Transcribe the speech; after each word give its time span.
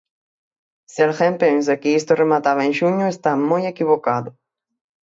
Se 0.91 0.99
alguén 1.07 1.33
pensa 1.43 1.79
que 1.81 1.93
isto 1.99 2.19
remata 2.21 2.51
en 2.67 2.71
xuño 2.79 3.05
está 3.07 3.31
moi 3.49 3.63
equivocado. 3.73 4.29